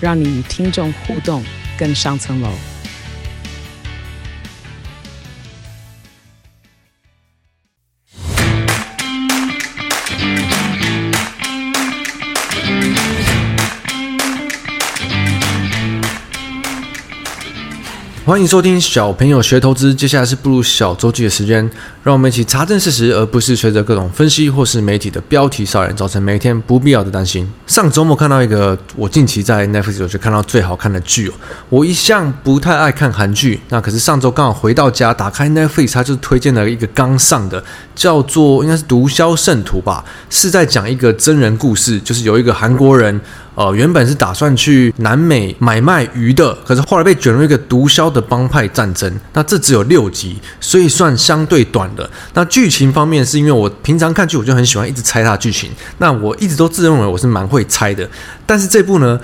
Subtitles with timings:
[0.00, 1.44] 让你与听众互动
[1.78, 2.77] 更上层楼。
[18.28, 21.58] 欢迎收听小朋友学投资，接下来是步入小周记的时间，
[22.02, 27.50] 让我们一起查证事实，而不是随着各种分析或是媒体的标题杀人，造成每天不必要的担心。
[27.66, 31.32] 上周末看到一个我近期在 Netflix 有去看到最好看的剧哦，
[31.70, 43.18] 我一向不太爱看韩剧，那可是上周刚好回到家，打开 Netflix，它就推荐了一个刚上的，叫做应该是《毒枭圣徒》吧，是在讲一个真人故事，就是有一个韩国人。
[43.58, 49.12] 呃，原本是打算去南美买卖鱼的，可是后来被卷入一个毒枭的帮派战争。
[49.32, 52.08] 那这只有六集，所以算相对短的。
[52.34, 55.68] 那剧情方面，是因为我平常看剧，我就很喜欢一直猜它剧情。
[55.98, 58.08] 那我一直都自认为我是蛮会猜的，
[58.46, 59.18] 但是这部呢，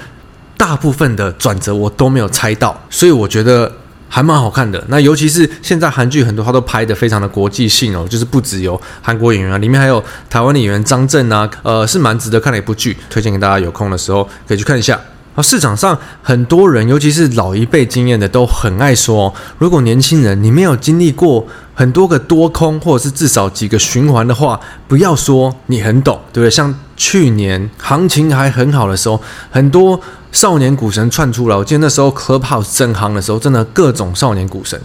[0.57, 3.71] 大部分的转折我都没有猜到，所以我觉得。
[4.15, 14.97] 还蛮好看的，那尤其是现在韩剧很多，它都拍的非常的国际性哦，就是不只有韩国演员啊，里面还有台湾的演员张震啊，呃，是蛮值得看的一部剧，推荐给大家有空的时候可以去看一下。
[15.35, 26.51] 啊，市场上很多人，尤其是老一辈经验的，都很爱说，如果年轻人你没有经历过很多个多空，或者是至少几个循环的话，不要说你很懂，对不对？
[26.51, 30.01] 像去年行情还很好的时候，很多。
[30.35, 34.81] 少年股神窜出来，我记得那时候 Clubhouse 正行的时候，真的各种少年股神。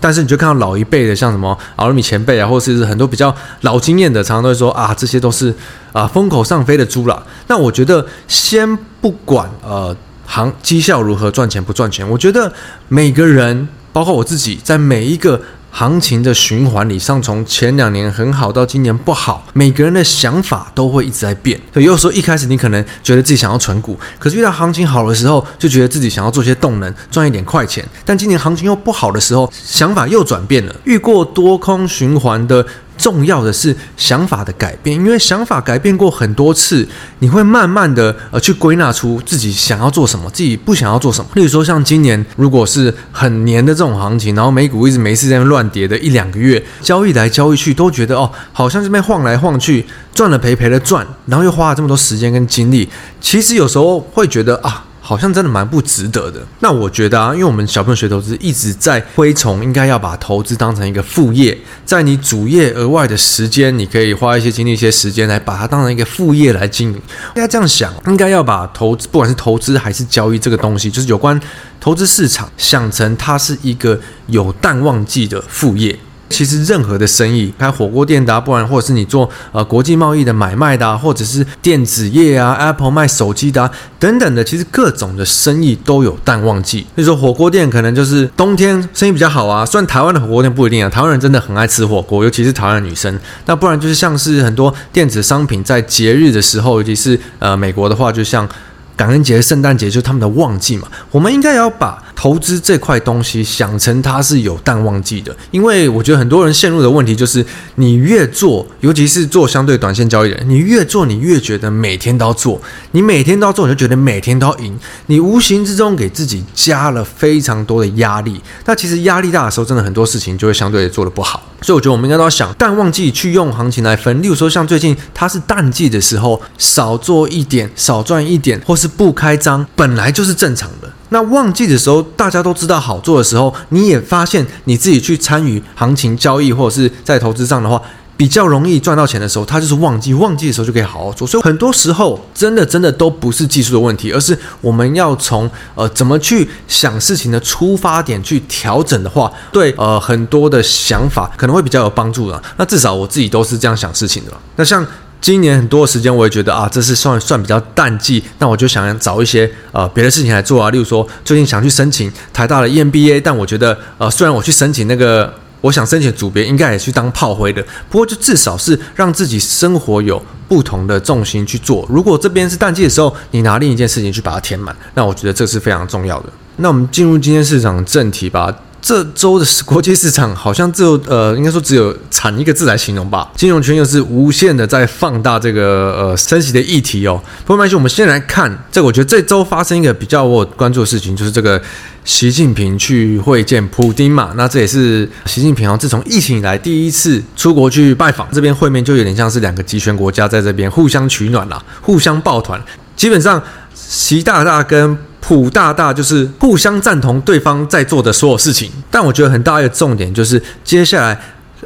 [0.00, 5.54] 但是你就看到老一辈的，像什么阿鲁米前辈啊，或者是很多比较老经验的，常常都会说啊，这些都是
[5.92, 7.22] 啊风口上飞的猪啦。
[7.46, 9.94] 那我觉得先不管呃
[10.26, 12.52] 行绩效如何赚钱不赚钱，我觉得
[12.88, 15.40] 每个人，包括我自己，在每一个。
[15.70, 21.58] 行情的循环里，上从前两年很好到今年不好，每个人的想法都会一直在变。
[21.72, 27.86] 所以有时候一开始你可能觉得自己想要存股，可是遇到行情好的时候，就觉得自己想要做些动能，赚一点快钱。
[28.04, 30.74] 但今年行情又不好的时候，想法又转变了。
[30.84, 32.66] 遇过多空循环的。
[33.00, 36.86] 重要的是想法的改变，因为想法改变过很多次，
[37.20, 41.30] 你会慢慢的呃去归纳出自己想要做什么，自己不想要做什么。
[41.34, 52.86] 例如说像今年如果是很黏的这种行情，然后美股一直没事在乱跌的一两个月，交易来交易去都觉得哦，好像这边晃来晃去，赚了赔赔了赚，然后又花了这么多时间跟精力，
[53.20, 54.84] 其实有时候会觉得啊。
[55.10, 56.40] 好像真的蛮不值得的。
[56.60, 66.94] 那我觉得啊，因为我们小朋友学投资一直在推崇，应该要把投资当成一个副业，在你主业额外的时间，你可以花一些精力、一些时间来把它当成一个副业来经营。
[66.94, 67.02] 应
[67.34, 71.40] 该这样想，应该要把投资，不管是投资还是交易这个东西，就是有关
[71.80, 73.98] 投资市场，想成它是一个
[74.28, 75.98] 有淡旺季的副业。
[76.30, 86.86] 其实任何的生意，开火锅店的啊，不然或者是你做呃国际贸易的买卖的啊，或者是电子业啊，Apple 卖手机的啊，等等的，其实各种的生意都有淡旺季。
[86.94, 93.18] 比如说火锅店可能就是冬天生意比较好啊，虽然台湾的火锅店不一定啊，台湾人真的很爱吃火锅，尤其是台湾的女生。
[93.46, 98.48] 那不然就是像是很多电子商品在节日的时候，尤其是呃美国的话，就像。
[98.96, 107.42] 感恩节、圣诞节就是他们的旺季嘛，我们应该要把投资这块东西想成它是有淡旺季的，因为我觉得很多人陷入的问题就是，
[107.76, 112.60] 你越做，尤其是做相对短线交易的人，你越做，你越觉得每天都要做，
[112.90, 118.38] 你每天都要做，你就觉得每天都要赢，你无形之中给自己加了非常多的压力。
[118.66, 121.42] 那其实压力大的时候，真的很多事情就会相对做得不好。
[121.62, 130.92] 所以我觉得我们应该都要想淡旺季去用行情来分，例如说像最近它是淡季的时候，少做一点，少赚一点，或是不开张，本来就是正常的。
[131.10, 137.80] 那旺季的时候，大家都知道好做的时候，你也发现你自己去参与行情交易或者是在投资上的话。
[138.16, 141.26] 比较容易赚到钱的时候，它就是旺季，旺季的时候就可以好好做。
[141.26, 152.42] 所以很多时候，真的真的都不是技术的问题，而是我们要从呃怎么去想事情的出发点去调整的话，对呃很多的想法可能会比较有帮助的。
[152.58, 154.32] 那至少我自己都是这样想事情的。
[154.56, 154.86] 那像
[155.20, 160.70] 今年很多时间，我也觉得啊，这是算算比较淡季，那我就想找一些呃别的事情来做啊。
[160.70, 165.32] 例如说，最近想去申请台大的 EMBA，但我觉得呃虽然我去申请那个。
[165.62, 167.62] 我想申请组别应该也去当炮灰的。
[167.90, 171.86] 不过就至少是让自己生活有不同的重心去做。
[171.90, 176.30] 如果这边是淡季的时候，你拿另一件事情去把它填满，那我觉得这是非常重要的。
[176.56, 178.50] 那我们进入今天市场正题吧。
[178.82, 183.30] 这周的国际市场好像只有呃，应该说只有惨一个字来形容吧。
[183.36, 187.22] 金融圈又是无限的在放大这个呃升息的议题哦。
[187.44, 188.82] 不过没关，我们先来看这。
[188.82, 191.60] 我觉得这周发生一个比较我关注的事情，就是这个
[192.04, 194.32] 习近平去会见普丁嘛。
[194.34, 202.58] 那这也是习近平哦，自从疫情以来第一次出国去拜访，这边会面就有点像是两个集权国家在这边互相取暖啦，互相抱团。
[202.96, 203.42] 基本上，
[203.74, 204.96] 习大大跟
[205.30, 211.16] 普大大就是互相赞同对方在做的所有事情，但我觉得很大一个重点就是，接下来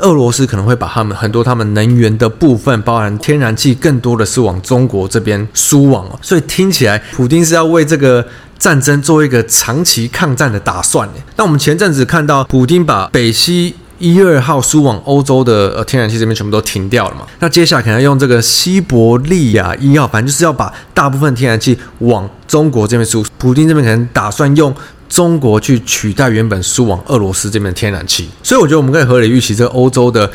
[0.01, 6.19] 俄罗斯可能会把他们很多他们能源的部分，包含天然气，更多的是往中国这边输往哦。
[6.21, 8.23] 所以听起来，普丁是要为这个
[8.59, 11.09] 战争做一个长期抗战的打算。
[11.37, 13.75] 那我们前阵子看到，普丁把北溪。
[13.99, 17.27] 一二号输往欧洲的呃天然气这边全部都停掉了嘛？
[17.39, 23.25] 那接下来可能要用这个西伯利亚一号，反正就是要把大部分天然气往中国这边输。
[23.39, 24.75] 普京这边可能打算用
[25.09, 30.31] 中国去取代原本输往俄罗斯这边的天然气，所以我觉得我们可以合理预期，这个欧洲的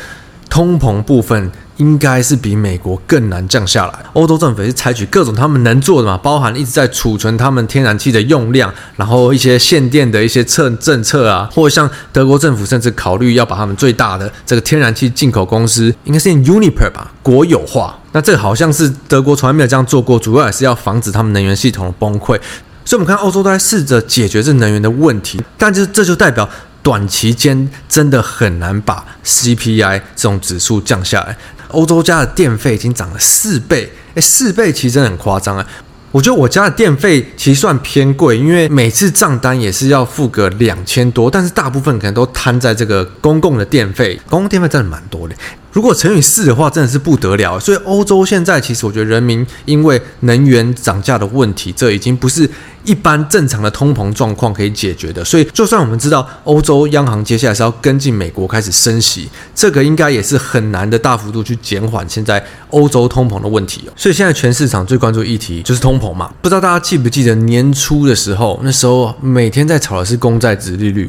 [0.48, 1.50] 通膨部分。
[1.80, 3.94] 应该是比美国更难降下来。
[4.12, 17.98] 欧洲政府也是采取各种他们能做的嘛，包含一直在储存他们天然气的用量，然后一些限电的一些策政策啊，或者像德国政府甚至考虑要把他们最大的这个天然气进口公司，应该是 Uniper 吧，国有化。
[18.12, 22.38] 那这个好像是德国从来没有这样做过，主要也是要防止他们能源系统的崩溃。
[22.84, 26.48] 所以，我们看欧洲都在试着解决这能源的问题，但就这就代表
[26.82, 31.36] 短期间真的很难把 CPI 这种指数降下来。
[31.68, 35.66] 欧洲家的电费已经涨了四倍，诶，四倍其实真的很夸张啊！
[36.10, 45.34] 我觉得我家的电费其实算偏贵，因为每次账单也是要付个两千多，但是大部分可能都摊在这个公共的电费，公共电费真的蛮多的。
[45.72, 47.58] 如果乘以四的话，真的是不得了。
[47.60, 52.48] 所以欧洲现在其实我觉得人民因为能源涨价的问题，这已经不是
[52.84, 55.24] 一般正常的通膨状况可以解决的。
[55.24, 63.88] 所以就算我们知道欧洲央行接下来是要跟进美国开始升息，这个应该也是很难的大幅度去减缓现在欧洲通膨的问题。
[63.94, 66.32] 所以现在全市场最关注议题就是通膨嘛。
[66.42, 71.08] 不知道大家记不记得年初的时候，那时候每天在炒的是公债殖利率，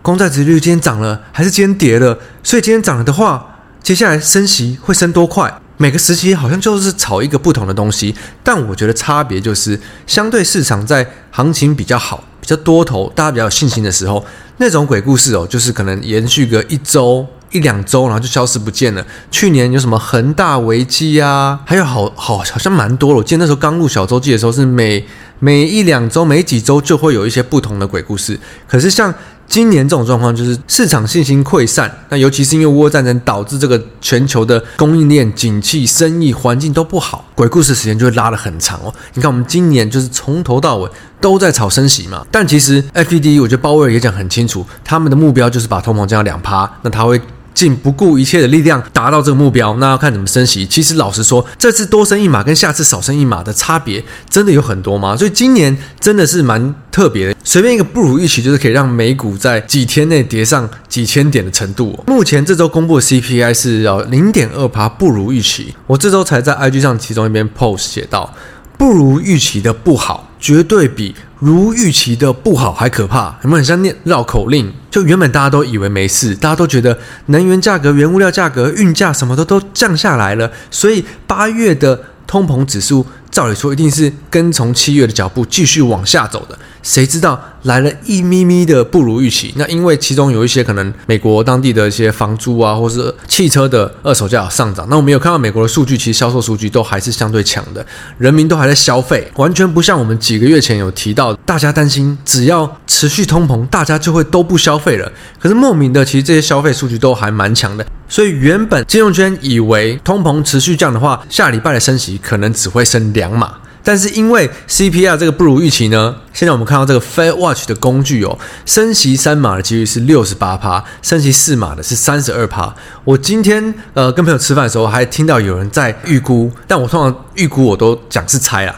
[0.00, 2.18] 公债殖利率今天涨了还是今天跌了？
[2.42, 3.46] 所以今天涨了的话。
[3.82, 5.52] 接下来升息会升多快？
[5.78, 14.22] 每个时期好像就是炒一个不同的东西，但我觉得差别就是，相对市场在行情比较好、比较多头、大家比较有信心的时候，
[14.58, 19.02] 那种鬼故事哦，就是可能延续个一周、一两周，然后就消失不见了。
[19.30, 21.58] 去年有什么恒大危机啊？
[21.64, 23.16] 还有好好 好像蛮多了。
[23.16, 25.06] 我记得那时候刚入小周记的时候，是每
[25.38, 28.38] 每一两周、每几周就会有一些不同的鬼故事。
[28.68, 29.14] 可是像
[29.50, 38.94] 今年这种状况就是市场信心溃散，那尤其是因为乌战争导致这个全球的供应链、景气、生意环境都不好，鬼故事时间就会拉得很长哦。
[39.14, 40.88] 你看我们今年就是从头到尾
[41.20, 47.20] 都在炒升息嘛，但其实 FED 我觉得鲍威尔也讲很清楚，他们的目标就是把通膨降到两趴，那他会。
[47.52, 50.66] 尽不顾一切的力量达到这个目标，那要看怎么升息。
[50.66, 55.16] 其实老实说，这次多升一码跟下次少升一码的差别真的有很多吗？
[55.16, 57.36] 所以今年真的是蛮特别的。
[57.42, 61.98] 随便一个不如预期，就是可以让美股在几天内跌上几千点的程度。
[62.06, 65.74] 目前这周公布的 CPI 是要零点二趴，不如预期。
[65.86, 68.32] 我这周才在 IG 上其中一篇 post 写到，
[68.78, 71.14] 不如预期的不好，绝对比。
[71.38, 74.70] 如预期的不好还可怕，有没有很像念绕口令？
[74.90, 83.06] 就原本大家都以为没事，大家都觉得能源价格、原物料价格、运价什么的都降下来了，所以八月的通膨指数。
[83.30, 89.52] 照理说一定是跟从七月的脚步继续往下走的，谁知道来了一咪咪的不如预期？
[89.56, 94.86] 那因为其中有一些可能美国当地的一些房租啊，或是汽车的二手价上涨。
[94.88, 97.84] 那我们有看到美国的数据，其实销售数据都还是相对强的，
[98.18, 105.12] 人民都还在消费，完全不像我们几个月前有提到，大家担心只要持续通膨，大家就会都不消费了。
[105.38, 107.86] 可是莫名的，其实这些消费数据都还蛮强的。
[108.08, 113.54] 所以原本金融圈以为通膨持续降的话，下礼拜的升息可能只会升两码。
[113.82, 122.74] 但是因为 C P R 这个不如预期呢，现在我们看到这个 Fair Watch 的工具哦，升息三码的几率是六十八趴，升息四码的是三十二趴。
[123.04, 128.74] 我今天呃跟朋友吃饭的时候，还听到有人在预估，但我通常预估我都讲是猜啦。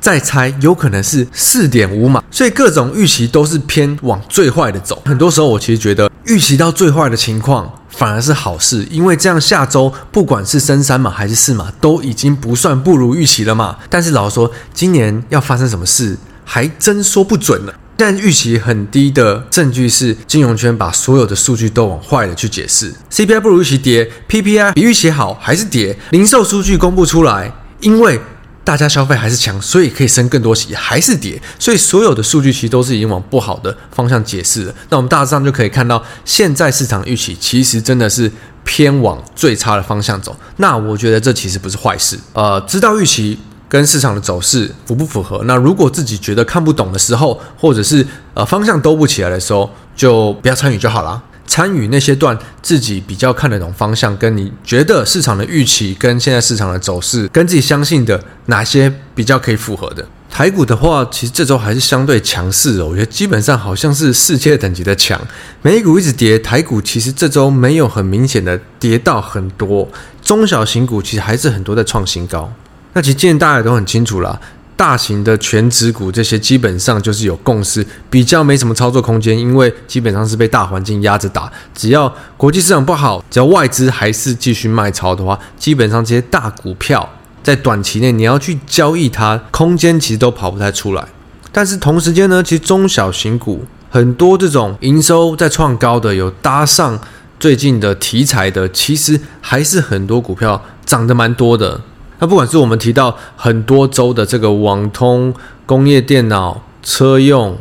[0.00, 5.00] 再猜有可能是四点五码，所以各种预期都是偏往最坏的走。
[5.06, 13.76] 很多时候我其实觉得预期到最坏的情况反而是好事，因为这样下周不管是升三码还是四码都已经不算不如预期了嘛。
[13.88, 17.72] 但是老实说，今年要发生什么事还真说不准呢。
[17.94, 22.92] 但预期很低的证据是，金融圈把所有的数据都往坏了去解释。
[23.10, 25.96] CPI 不如预期跌，PPI 比预期好还是跌？
[26.10, 28.18] 零售数据公布出来，因为
[28.64, 31.40] 大家消费还是强，所以可以升更多息，还是跌。
[31.58, 34.74] 所以所有的数据其实都是已经往不好的方向解释了。
[34.88, 38.30] 那我们大致上就可以看到，现在市场预期其实真的是
[38.64, 40.36] 偏往最差的方向走。
[40.56, 42.18] 那我觉得这其实不是坏事。
[42.32, 43.38] 呃，知道预期。
[43.68, 45.42] 跟市场的走势符不符合？
[45.46, 51.22] 那如果自己觉得看不懂的时候，或者是呃方向兜不起来的时候，就不要参与就好了。
[51.46, 60.06] 参与那些段自己比较看得懂方向，跟你觉得市场的预期跟现在市场的走势，跟自己相信的哪些比较可以符合的。
[60.30, 65.20] 台股的话，其实这周还是相对强势哦，我觉得基本上好像是世界等级的强。
[65.60, 69.86] 美股一直跌，台股其实这周没有很明显的跌到很多，
[70.22, 72.50] 中小型股其实还是很多在创新高。
[72.94, 74.40] 那其实今天大家也都很清楚了，
[74.76, 81.52] 大型的全值股这些基本上就是有共识，比较没什么操作空间，因为基本上是被大环境压着打。
[81.74, 87.08] 只要国际市场不好，只要外资还是继续卖超的话，基本上这些大股票
[87.42, 91.06] 在短期内你要去交易它，空间其实都跑不太出来。
[91.52, 96.98] 但是同时间呢，其实中小型股很多这种营收在创高的，有搭上
[97.38, 101.80] 最近的题材的，其实还是很多股票涨得蛮多的。
[102.22, 105.34] 那不管是我们提到很多周的这个网通、
[105.66, 107.58] 工业电脑、车用、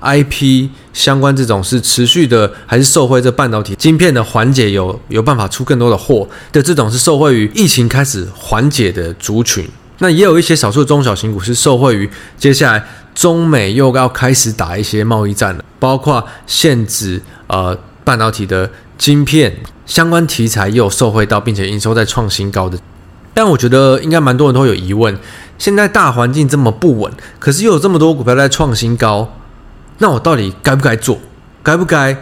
[0.00, 9.64] IP 相关这种是持续的，还是受惠这半导体晶片的缓解有有办法出更多的货的这种是受惠于疫情开始缓解的族群。
[9.98, 22.76] 那也有一些少数中小型股是受惠于接下来中美又要开始打一些贸易战了，包括限制呃半导体的晶片相关题材也有受惠到，并且营收在创新高的。
[23.32, 25.16] 但我觉得应该蛮多人都有疑问：
[25.56, 29.36] 现在大环境这么不稳，可是又有这么多股票在创新高，
[29.98, 31.18] 那我到底该不该做？
[31.62, 32.16] 该不该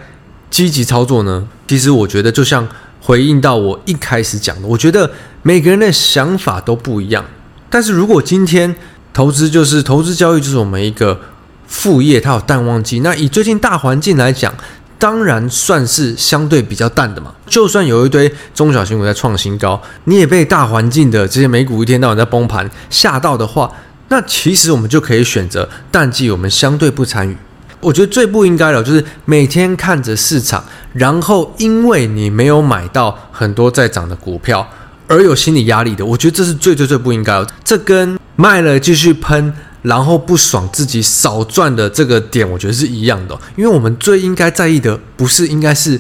[0.51, 1.47] 积极操作呢？
[1.67, 2.69] 其实我觉得，就像
[3.01, 5.11] 回应到我一开始讲的，我觉得
[5.43, 7.25] 每个人的想法都不一样。
[7.71, 8.75] 但是如果今天
[9.13, 11.21] 投资就是投资交易，就是我们一个
[11.67, 14.53] 副业，它有淡旺季，那以最近大环境来讲。
[14.99, 17.33] 当然算是相对比较淡的嘛。
[17.47, 23.71] 就算有一堆中小型股在创新高，你也被大环境的这些美股一天到晚在崩盘吓到的话，
[24.09, 27.37] 那其实我们就可以选择淡季，我们相对不参与。
[27.81, 34.69] 我觉得最不应该的，就是每天看着市场，然后因为你没有买到很多在涨的股票
[35.07, 36.05] 而有心理压力的。
[36.05, 37.47] 我觉得这是最最最不应该的。
[37.63, 39.55] 这跟卖了继续喷。
[39.89, 43.35] 然后不爽自己少赚的这个点，我觉得是一样的。
[43.57, 45.99] 因为我们最应该在意的，不是应该是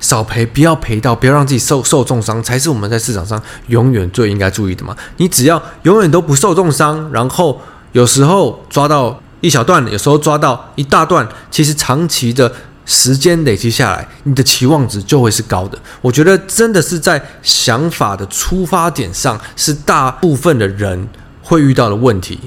[0.00, 4.96] 少赔，不要赔到，不要让自己受受重伤，才是我们在市场上永远最应该注意的嘛。
[5.18, 7.60] 你只要永远都不受重伤，然后
[7.92, 12.50] 有时候抓到一小段，有时候抓到一大段，其实长期的
[12.86, 15.78] 时间累积下来，你的期望值就会是高的。
[16.00, 21.06] 我觉得真的是在想法的出发点上，是大部分的人
[21.42, 22.40] 会遇到的问题。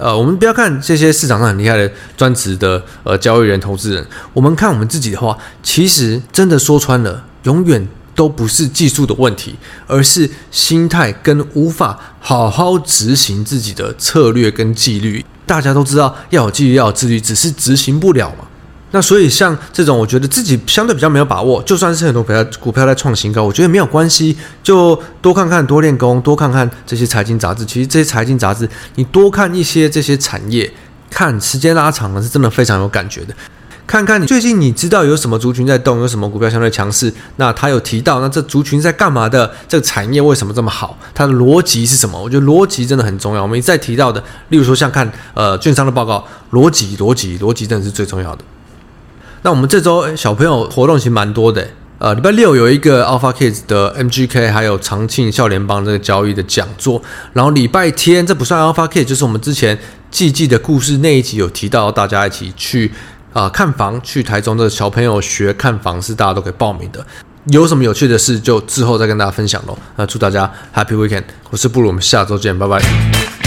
[0.00, 15.24] 呃，我们不要看这些市场上很厉害的专职的呃交易人、投资人，我们看我们自己的话，其实真的说穿了，永远都不是技术的问题，而是心态跟无法好好执行自己的策略跟纪律。
[15.44, 18.47] 大家都知道要有纪律，要有自律，只是执行不了嘛。
[18.90, 27.64] 那所以像这种，我觉得自己相对比较没有把握，就算是很多股票股票在创新高，我觉得没有关系，就多看看，多练功，多看看这些财经杂志。
[27.66, 30.72] 其实这些财经杂志，你多看一些这些产业，
[31.10, 33.34] 看时间拉长了，是真的非常有感觉的。
[33.86, 39.50] 看看你最近你知道有什么族群在动，有什么股票相对强势，那他有提到，那这族群在干嘛的？
[39.66, 40.98] 这个产业为什么这么好？
[41.14, 42.22] 它的逻辑是什么？
[42.22, 43.42] 我觉得逻辑真的很重要。
[43.42, 48.44] 我们一再提到的，例如说像看呃券商的报告，逻辑逻辑逻辑真的是最重要的。
[49.48, 57.00] 那我们这周小朋友活动其实蛮多的，呃，礼拜六有一个 Alpha Kids 的 MGK，还有长庆校联邦这个交易的讲座，
[57.32, 59.78] 然后礼拜天这不算 Alpha Kids，就是我们之前
[60.10, 62.92] 季季的故事那一集有提到，大家一起去
[63.32, 67.02] 啊、看房，去台中的小朋友学看房是大家都可以报名的，
[67.46, 69.74] 有什么有趣的事就之后再跟大家分享喽。
[69.96, 73.37] 那祝大家 Happy Weekend，我是布鲁，我们下周见，拜拜。